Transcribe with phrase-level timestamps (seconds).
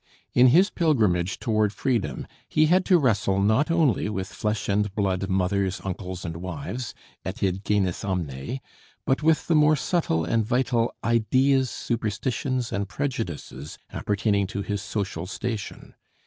[0.33, 5.29] In his pilgrimage toward freedom he had to wrestle not only with flesh and blood
[5.29, 8.59] mothers, uncles, and wives, et id genus omne,
[9.05, 15.27] but with the more subtle and vital ideas, superstitions, and prejudices appertaining to his social
[15.27, 15.93] station.